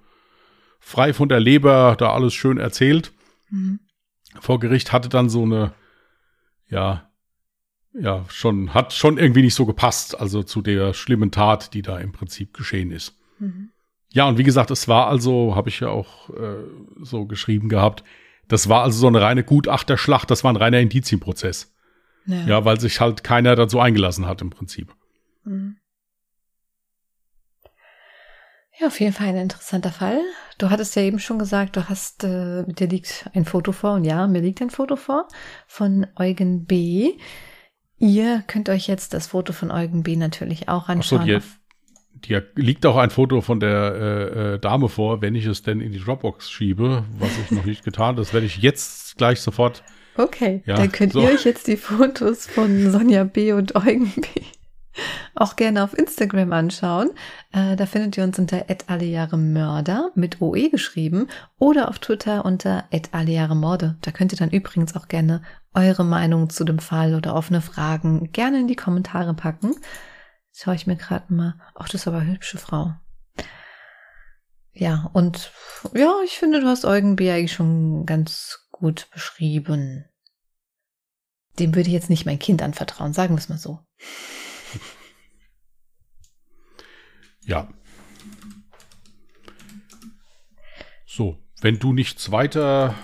[0.80, 3.12] frei von der Leber da alles schön erzählt.
[3.48, 3.78] Mhm.
[4.40, 5.72] Vor Gericht hatte dann so eine,
[6.68, 7.09] ja,
[7.92, 11.98] ja, schon, hat schon irgendwie nicht so gepasst, also zu der schlimmen Tat, die da
[11.98, 13.16] im Prinzip geschehen ist.
[13.38, 13.70] Mhm.
[14.12, 16.64] Ja, und wie gesagt, es war also, habe ich ja auch äh,
[17.00, 18.04] so geschrieben gehabt,
[18.48, 21.72] das war also so eine reine Gutachterschlacht, das war ein reiner Indizienprozess.
[22.26, 22.46] Ja.
[22.46, 24.94] ja, weil sich halt keiner dazu eingelassen hat im Prinzip.
[25.44, 25.76] Mhm.
[28.78, 30.20] Ja, auf jeden Fall ein interessanter Fall.
[30.58, 34.04] Du hattest ja eben schon gesagt, du hast, äh, dir liegt ein Foto vor und
[34.04, 35.28] ja, mir liegt ein Foto vor
[35.66, 37.12] von Eugen B.
[38.00, 41.20] Ihr könnt euch jetzt das Foto von Eugen B natürlich auch anschauen.
[41.20, 41.48] Ach so,
[42.26, 45.80] dir liegt auch ein Foto von der äh, äh, Dame vor, wenn ich es denn
[45.80, 48.22] in die Dropbox schiebe, was ich noch nicht getan habe.
[48.22, 49.82] Das werde ich jetzt gleich sofort.
[50.16, 51.20] Okay, ja, dann könnt so.
[51.20, 53.52] ihr euch jetzt die Fotos von Sonja B.
[53.52, 54.26] und Eugen B.
[55.34, 57.10] auch gerne auf Instagram anschauen.
[57.52, 58.64] Äh, da findet ihr uns unter
[59.36, 61.28] Mörder mit OE geschrieben
[61.58, 62.84] oder auf Twitter unter
[63.54, 63.96] Morde.
[64.02, 65.42] Da könnt ihr dann übrigens auch gerne
[65.74, 69.74] eure Meinung zu dem Fall oder offene Fragen gerne in die Kommentare packen.
[70.48, 71.54] Jetzt schaue ich mir gerade mal.
[71.74, 72.94] Ach, das ist aber eine hübsche Frau.
[74.72, 75.52] Ja, und
[75.94, 77.30] ja, ich finde, du hast Eugen B.
[77.30, 80.04] eigentlich schon ganz gut beschrieben.
[81.58, 83.80] Dem würde ich jetzt nicht mein Kind anvertrauen, sagen wir es mal so.
[87.42, 87.68] Ja.
[91.06, 92.94] So, wenn du nichts weiter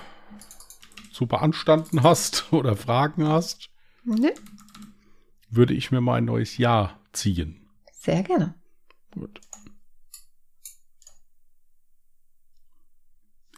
[1.17, 3.71] zu beanstanden hast oder Fragen hast,
[4.05, 4.35] nee.
[5.49, 7.67] würde ich mir mal ein neues Jahr ziehen.
[7.91, 8.55] Sehr gerne.
[9.13, 9.41] Gut.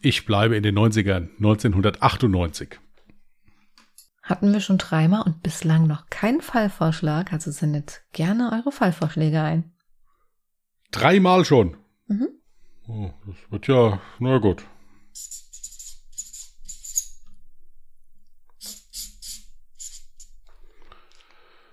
[0.01, 2.79] Ich bleibe in den 90ern, 1998.
[4.23, 9.73] Hatten wir schon dreimal und bislang noch keinen Fallvorschlag, also sendet gerne eure Fallvorschläge ein.
[10.93, 11.77] Dreimal schon?
[12.07, 12.29] Mhm.
[12.87, 14.65] Oh, das wird ja, na gut.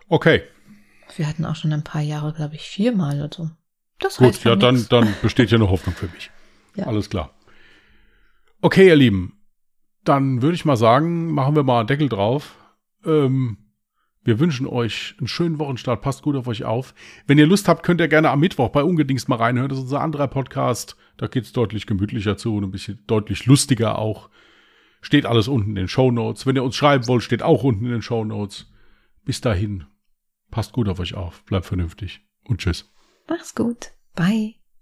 [0.07, 0.43] Okay.
[1.15, 3.49] Wir hatten auch schon ein paar Jahre, glaube ich, viermal oder so.
[3.99, 6.31] Das Gut, ja, dann, dann besteht ja eine Hoffnung für mich.
[6.75, 6.87] Ja.
[6.87, 7.33] Alles klar.
[8.61, 9.39] Okay, ihr Lieben.
[10.03, 12.57] Dann würde ich mal sagen, machen wir mal einen Deckel drauf.
[13.05, 13.57] Ähm,
[14.23, 16.01] wir wünschen euch einen schönen Wochenstart.
[16.01, 16.93] Passt gut auf euch auf.
[17.27, 19.69] Wenn ihr Lust habt, könnt ihr gerne am Mittwoch bei Ungedingst mal reinhören.
[19.69, 20.97] Das ist unser anderer Podcast.
[21.17, 24.29] Da geht es deutlich gemütlicher zu und ein bisschen deutlich lustiger auch.
[25.01, 26.45] Steht alles unten in den Show Notes.
[26.45, 28.71] Wenn ihr uns schreiben wollt, steht auch unten in den Show Notes.
[29.23, 29.85] Bis dahin.
[30.51, 32.91] Passt gut auf euch auf, bleibt vernünftig und tschüss.
[33.27, 33.91] Mach's gut.
[34.15, 34.55] Bye.